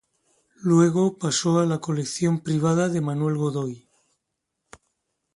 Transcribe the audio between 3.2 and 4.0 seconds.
Godoy.